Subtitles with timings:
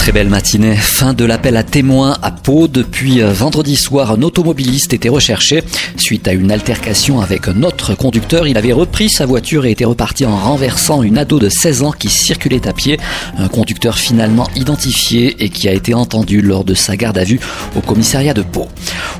[0.00, 0.76] Très belle matinée.
[0.76, 2.68] Fin de l'appel à témoins à Pau.
[2.68, 5.62] Depuis euh, vendredi soir, un automobiliste était recherché.
[5.98, 9.84] Suite à une altercation avec un autre conducteur, il avait repris sa voiture et était
[9.84, 12.98] reparti en renversant une ado de 16 ans qui circulait à pied.
[13.36, 17.38] Un conducteur finalement identifié et qui a été entendu lors de sa garde à vue
[17.76, 18.68] au commissariat de Pau.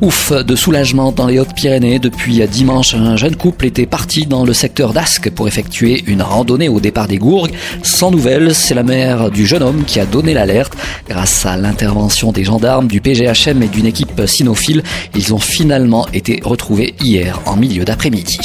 [0.01, 1.99] Ouf, de soulagement dans les Hautes-Pyrénées.
[1.99, 6.71] Depuis dimanche, un jeune couple était parti dans le secteur d'Ascq pour effectuer une randonnée
[6.71, 7.52] au départ des Gourgues.
[7.83, 10.70] Sans nouvelles, c'est la mère du jeune homme qui a donné l'alerte.
[11.09, 14.83] Grâce à l'intervention des gendarmes, du PGHM et d'une équipe cynophile,
[15.15, 18.38] ils ont finalement été retrouvés hier en milieu d'après-midi.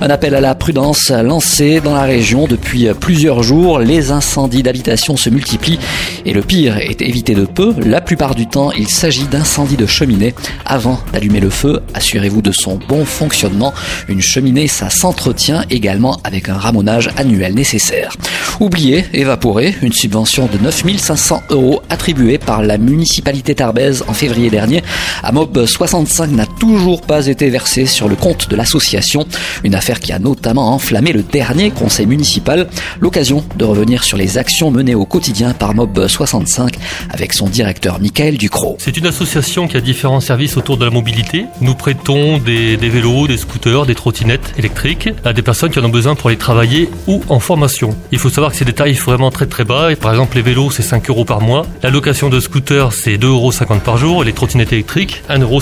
[0.00, 3.78] Un appel à la prudence lancé dans la région depuis plusieurs jours.
[3.78, 5.78] Les incendies d'habitation se multiplient
[6.26, 7.74] et le pire est évité de peu.
[7.78, 10.34] La plupart du temps, il s'agit d'incendies de cheminée.
[10.66, 13.72] Avant d'allumer le feu, assurez-vous de son bon fonctionnement.
[14.08, 18.16] Une cheminée, ça s'entretient également avec un ramonage annuel nécessaire.
[18.60, 24.82] Oublié, évaporé, une subvention de 9500 euros attribuée par la municipalité tarbaise en février dernier
[25.22, 29.26] à Mob 65 n'a toujours pas été versée sur le compte de l'association.
[29.62, 32.68] Une affaire qui a notamment enflammé le dernier conseil municipal.
[33.00, 36.74] L'occasion de revenir sur les actions menées au quotidien par Mob 65
[37.10, 38.76] avec son directeur Michael Ducrot.
[38.78, 41.46] C'est une association qui a différents services autour de la mobilité.
[41.60, 45.90] Nous prêtons des, vélos, des scooters, des trottinettes électriques à des personnes qui en ont
[45.90, 47.96] besoin pour aller travailler ou en formation.
[48.12, 49.88] Il faut savoir que c'est des tarifs vraiment très très bas.
[50.00, 51.53] Par exemple, les vélos, c'est 5 euros par mois.
[51.82, 53.52] La location de scooter, c'est 2,50 euros
[53.84, 54.22] par jour.
[54.22, 55.60] Et les trottinettes électriques, 1,50 euros.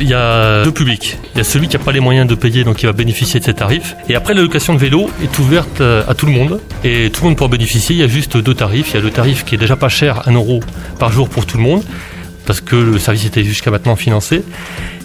[0.00, 1.18] Il y a deux publics.
[1.34, 3.40] Il y a celui qui n'a pas les moyens de payer, donc il va bénéficier
[3.40, 3.96] de ces tarifs.
[4.08, 6.60] Et après, la location de vélo est ouverte euh, à tout le monde.
[6.84, 7.96] Et tout le monde peut en bénéficier.
[7.96, 8.90] Il y a juste deux tarifs.
[8.90, 10.60] Il y a le tarif qui est déjà pas cher, 1 euro
[10.98, 11.82] par jour pour tout le monde
[12.46, 14.42] parce que le service était jusqu'à maintenant financé.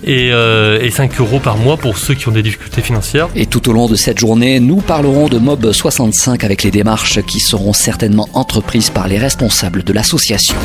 [0.03, 3.27] Et, euh, et, 5 euros par mois pour ceux qui ont des difficultés financières.
[3.35, 7.21] Et tout au long de cette journée, nous parlerons de Mob 65 avec les démarches
[7.23, 10.55] qui seront certainement entreprises par les responsables de l'association.